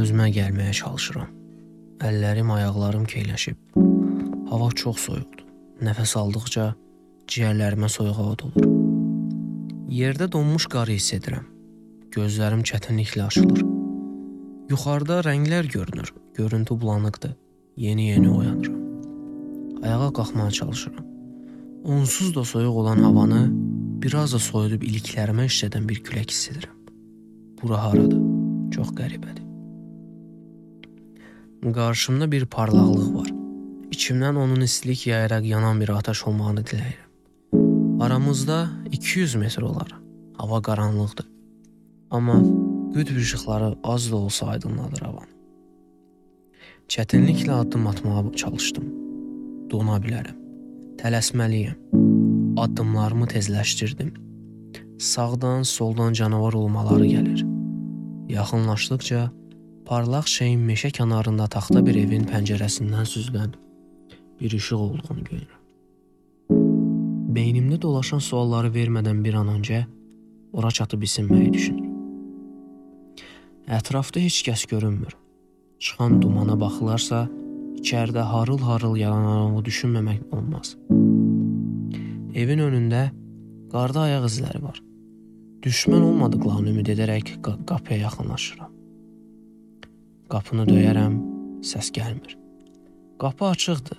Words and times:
Özümə 0.00 0.30
gəlməyə 0.34 0.72
çalışıram. 0.80 1.28
Əllərim, 2.00 2.50
ayaqlarım 2.54 3.04
keyləşib. 3.10 3.58
Hava 4.50 4.70
çox 4.82 5.02
soyuqdur. 5.06 5.44
Nəfəs 5.84 6.14
aldıqca 6.20 6.70
ciyərlərimə 7.30 7.88
soyuq 7.92 8.16
hava 8.16 8.38
dolur. 8.40 8.70
Yerdə 9.90 10.30
donmuş 10.32 10.66
qarı 10.72 10.96
hiss 10.96 11.14
edirəm. 11.18 11.44
Gözlərim 12.14 12.62
çətinliklə 12.66 13.26
açılır. 13.26 13.62
Yuxarıda 14.70 15.20
rənglər 15.26 15.70
görünür. 15.72 16.12
Görüntü 16.34 16.80
bulanıqdır. 16.80 17.34
Yeni-yeni 17.76 18.30
oyanıram. 18.30 18.80
Ayağa 19.82 20.12
qalxmağa 20.12 20.50
çalışıram. 20.50 21.06
Onsuz 21.84 22.34
da 22.34 22.44
soyuq 22.44 22.76
olan 22.82 22.98
havanı 22.98 23.48
biraz 24.02 24.32
da 24.32 24.38
soyudub 24.38 24.82
iliklərimə 24.82 25.48
işlədən 25.50 25.88
bir 25.88 26.02
külək 26.04 26.28
hiss 26.30 26.52
edirəm. 26.52 26.76
Bura 27.62 27.84
haradır? 27.84 28.19
Çox 28.70 28.88
qəribədir. 29.00 29.46
Qarşımda 31.74 32.32
bir 32.32 32.46
parlaqlıq 32.46 33.14
var. 33.14 33.30
İçimdən 33.94 34.36
onun 34.38 34.60
istilik 34.60 35.06
yayaraq 35.06 35.44
yanan 35.44 35.80
bir 35.80 35.88
atəş 35.98 36.24
olmağını 36.28 36.62
diləyirəm. 36.70 37.10
Aramızda 38.04 38.68
200 38.92 39.34
metr 39.34 39.62
olar. 39.62 39.90
Hava 40.38 40.62
qaranlıqdır. 40.62 41.26
Amma 42.10 42.36
qütb 42.94 43.16
işıqları 43.16 43.74
az 43.84 44.10
da 44.12 44.16
olsa 44.16 44.46
aydınladır 44.46 45.00
havanı. 45.00 45.34
Çətinliklə 46.88 47.52
addım 47.52 47.86
atmağa 47.86 48.32
çalışdım. 48.32 48.88
Dona 49.70 50.00
bilərəm. 50.02 50.38
Tələsməliyəm. 51.02 51.78
Addımlarımı 52.58 53.26
tezləşdirdim. 53.26 54.14
Sağdan, 54.98 55.62
soldan 55.62 56.12
canavar 56.12 56.52
olmaları 56.52 57.06
gəlir. 57.06 57.49
Yaxınlaşdıqca 58.30 59.20
parlaq 59.88 60.28
şeyin 60.30 60.60
meşə 60.68 60.90
kənarında 60.94 61.48
taxta 61.50 61.80
bir 61.86 61.96
evin 61.98 62.28
pəncərəsindən 62.30 63.06
süzülən 63.12 63.56
bir 64.40 64.52
işıq 64.58 64.82
olduğunu 64.84 65.24
görürəm. 65.30 65.62
Beynimdə 67.36 67.80
dolaşan 67.82 68.22
sualları 68.22 68.70
vermədən 68.74 69.24
bir 69.24 69.34
an 69.40 69.50
öncə 69.56 69.80
ora 70.52 70.70
çatıb 70.78 71.02
isinməyi 71.08 71.50
düşünürəm. 71.56 71.96
Ətrafda 73.78 74.22
heç 74.22 74.42
kəs 74.46 74.66
görünmür. 74.70 75.16
Çıxan 75.82 76.20
dumana 76.22 76.58
baxılarsa, 76.60 77.24
içəridə 77.80 78.26
harıl-harıl 78.34 78.94
yananı 79.00 79.64
düşünməmək 79.66 80.20
olmaz. 80.36 80.76
Evin 82.34 82.62
önündə 82.68 83.02
qarda 83.74 84.06
ayaq 84.06 84.30
izləri 84.30 84.62
var. 84.62 84.78
Düşmən 85.60 86.00
olmadıqlarını 86.00 86.70
ümid 86.72 86.88
edərək 86.88 87.34
q 87.44 87.52
qapıya 87.68 88.06
yaxınlaşıram. 88.06 88.70
Qapını 90.32 90.64
döyərəm, 90.64 91.18
səs 91.60 91.90
gəlmir. 91.92 92.38
Qapı 93.20 93.44
açıqdır. 93.44 93.98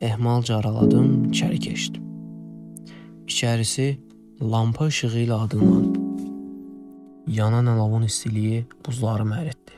Ehmalca 0.00 0.60
araladım, 0.60 1.32
içəri 1.32 1.58
keçdim. 1.66 2.06
İçərisi 3.26 3.88
lampa 4.38 4.86
işığı 4.86 5.18
ilə 5.24 5.42
aydınlanıb. 5.42 5.98
Yanan 7.26 7.66
alovun 7.74 8.06
istiliyi 8.06 8.64
buzlarımı 8.86 9.42
əritdi. 9.42 9.74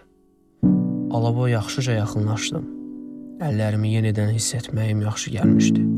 Alova 1.17 1.49
yaxşıca 1.49 1.97
yaxınlaşdım. 2.03 2.73
Əllərimi 3.41 3.97
yenidən 3.97 4.37
hiss 4.37 4.53
etməyim 4.61 5.01
yaxşı 5.09 5.39
gəlmişdi. 5.41 5.93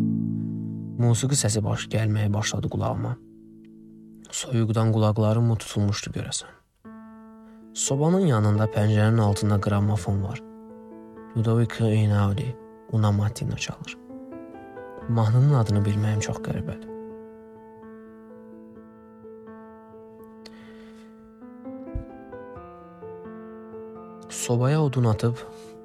Musiqi 1.02 1.34
səsi 1.42 1.64
baş 1.64 1.90
gəlməyə 1.90 2.30
başladı 2.34 2.70
qulağıma. 2.70 3.18
Soyuqdan 4.30 4.90
qulaqlarım 4.92 5.46
mı 5.48 5.54
tutulmuşdu 5.56 6.10
görəsən. 6.12 6.50
Sobanın 7.74 8.26
yanında 8.28 8.66
pəncərənin 8.74 9.20
altında 9.24 9.56
qramofon 9.60 10.22
var. 10.22 10.42
Ludovico 11.36 11.86
Einaudi 11.86 12.56
Una 12.92 13.12
Mattina 13.12 13.56
çalır. 13.56 13.96
Mahnının 15.08 15.54
adını 15.54 15.80
bilməyim 15.86 16.20
çox 16.20 16.42
qəribədir. 16.44 16.92
Sobaya 24.28 24.84
odun 24.84 25.08
atıb 25.14 25.40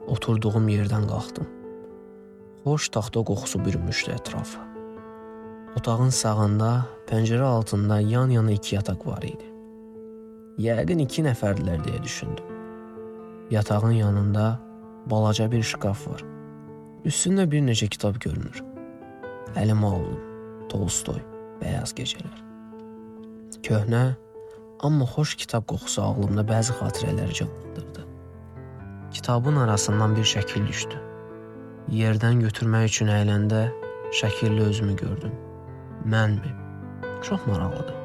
oturduğum 0.08 0.68
yerdən 0.68 1.08
qalxdım. 1.08 1.48
Xoş 2.68 2.90
taxta 2.90 3.24
qoxusu 3.24 3.66
bürümüşdü 3.66 4.20
ətrafı. 4.20 4.73
Otağın 5.78 6.10
sağında, 6.14 6.86
pəncərə 7.10 7.42
altında 7.42 8.00
yan-yana 8.00 8.52
iki 8.54 8.76
yataq 8.76 9.06
var 9.10 9.24
idi. 9.26 9.48
Yəqin 10.62 11.00
iki 11.02 11.24
nəfərdilər 11.26 11.80
deyə 11.82 12.02
düşündüm. 12.04 12.46
Yatağın 13.52 13.92
yanında 13.92 14.60
balaca 15.10 15.52
bir 15.52 15.64
şkaf 15.64 16.08
var. 16.08 16.22
Üstündə 17.06 17.48
bir 17.52 17.64
neçə 17.66 17.88
kitab 17.90 18.20
görünür. 18.22 18.62
Əlimə 19.58 19.90
aldım. 19.96 20.20
Tolstoy, 20.70 21.22
Bəyaz 21.62 21.96
gecələr. 21.98 22.38
Köhnə, 23.66 24.04
amma 24.80 25.08
xoş 25.10 25.34
kitab 25.42 25.66
qoxusu 25.72 26.04
ağlımda 26.06 26.46
bəzi 26.52 26.76
xatirələri 26.78 27.34
canlandırdı. 27.40 28.06
Kitabın 29.14 29.56
arasından 29.56 30.16
bir 30.16 30.30
şəkil 30.36 30.68
düşdü. 30.68 31.02
Yerdən 31.90 32.46
götürmək 32.46 32.86
üçün 32.92 33.10
əyləndə 33.10 33.64
şəkilli 34.22 34.70
özümü 34.70 34.96
gördüm. 35.02 35.34
Mənmi? 36.06 36.52
Çox 37.24 37.46
maraqlıdır. 37.48 37.96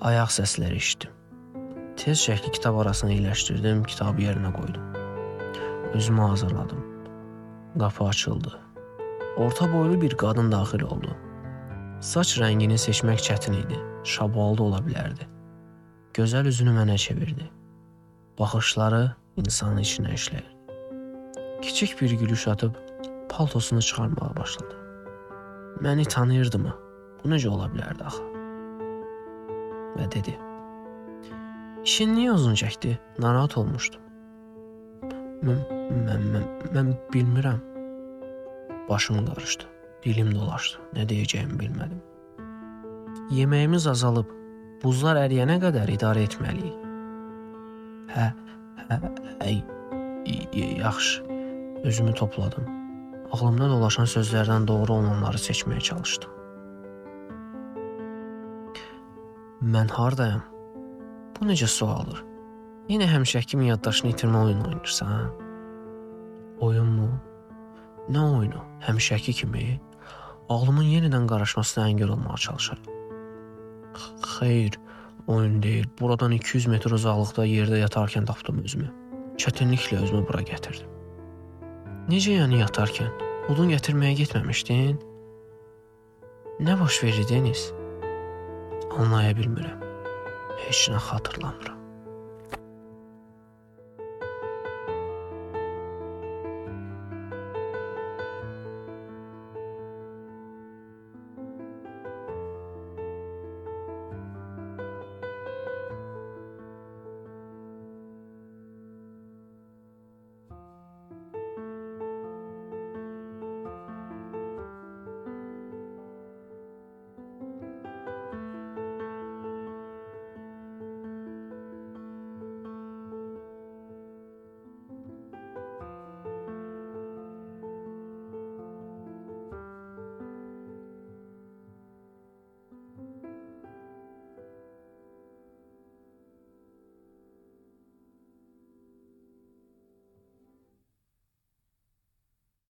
Ayaq 0.00 0.30
səsləri 0.32 0.78
eşitdim. 0.80 1.10
Tez 2.00 2.22
şəkli 2.24 2.52
kitab 2.56 2.78
arasına 2.80 3.12
yerləşdirdim, 3.12 3.82
kitabı 3.84 4.24
yerinə 4.24 4.52
qoydum. 4.54 4.86
Özümü 5.94 6.20
hazırladım. 6.20 6.80
Qapı 7.78 8.04
açıldı. 8.04 8.58
Orta 9.36 9.72
boylu 9.72 10.00
bir 10.00 10.16
qadın 10.16 10.52
daxil 10.52 10.82
oldu. 10.82 11.12
Saç 12.00 12.38
rəngini 12.40 12.80
seçmək 12.80 13.20
çətin 13.28 13.60
idi. 13.60 13.76
Şabaldı 14.04 14.62
ola 14.62 14.80
bilərdi. 14.88 15.28
Gözəl 16.16 16.48
üzünü 16.48 16.72
mənə 16.80 16.96
çevirdi. 16.98 17.50
Baxışları 18.38 19.12
insanın 19.36 19.84
içinə 19.84 20.16
işləyir. 20.16 20.50
Kiçik 21.62 22.00
bir 22.00 22.10
gülüş 22.10 22.48
atıb 22.48 22.74
paltosunu 23.28 23.82
çıxarmağa 23.82 24.36
başladı. 24.36 24.79
Məni 25.80 26.04
tanıyırdımı? 26.04 26.74
Bu 27.20 27.30
necə 27.30 27.48
ola 27.48 27.68
bilərdi 27.72 28.04
axı? 28.04 28.22
Və 29.96 30.06
dedi: 30.14 30.34
"İşin 31.84 32.14
niyə 32.16 32.34
uzun 32.34 32.54
çəkdi? 32.54 32.98
Narahat 33.18 33.58
olmuşdum." 33.58 34.00
Mən, 35.46 35.60
mən, 36.06 36.26
mən, 36.34 36.46
mən 36.74 36.92
bilmirəm. 37.14 37.60
Başım 38.88 39.26
qarışdı. 39.26 39.64
Dilim 40.04 40.34
dolaşdı. 40.34 40.78
Nə 40.96 41.06
deyəcəyimi 41.08 41.56
bilmədim. 41.60 42.02
Yeməyimiz 43.36 43.86
azalıb. 43.90 44.28
Buzlar 44.82 45.16
əriyənə 45.20 45.58
qədər 45.62 45.92
idarə 45.96 46.24
etməliyik. 46.28 46.76
Hə, 48.16 48.26
hə, 48.88 49.00
hə, 49.44 49.54
yaxşı. 50.80 51.22
Özümü 51.84 52.14
topladım. 52.14 52.79
Ağlımda 53.30 53.68
dolaşan 53.70 54.08
sözlərdən 54.10 54.66
doğru 54.66 54.96
olanları 55.00 55.38
seçməyə 55.38 55.80
çalışdım. 55.86 56.32
Mən 59.74 59.92
hardayam? 59.94 60.42
Bu 61.36 61.46
necə 61.46 61.68
sualdır? 61.70 62.24
Yenə 62.90 63.06
həmişəki 63.12 63.52
kimi 63.54 63.68
yaddaşını 63.68 64.10
itirmə 64.10 64.42
oyunu 64.44 64.66
oynayırsan? 64.66 65.30
Oyunmu? 66.66 67.08
Nə 68.10 68.26
oyunu? 68.40 68.64
Həmişəki 68.88 69.36
kimi? 69.42 69.64
Ağlımın 70.50 70.90
yenidən 70.90 71.30
qarışmasına 71.30 71.86
əngəl 71.92 72.10
olmağa 72.16 72.38
çalışıram. 72.48 72.84
Xeyr, 74.26 74.80
oyun 75.26 75.62
deyil. 75.62 75.86
Buradan 76.00 76.34
200 76.34 76.66
metr 76.66 76.98
uzaqlıqda 76.98 77.46
yerdə 77.46 77.84
yatarkən 77.86 78.26
tapdım 78.26 78.64
özümü. 78.64 78.90
Çətinliklə 79.38 80.02
özümü 80.02 80.26
bura 80.28 80.42
gətirdim. 80.42 80.89
Necə 82.10 82.32
yəni 82.34 82.58
yatarkən? 82.58 83.10
Odun 83.52 83.68
gətirməyə 83.70 84.16
getməmişdin? 84.18 84.96
Nə 86.66 86.74
baş 86.80 86.96
verir 87.04 87.28
Deniz? 87.30 87.68
Anlaya 88.98 89.36
bilmirəm. 89.38 89.84
Heç 90.64 90.88
nə 90.90 90.98
xatırlamıram. 91.06 91.79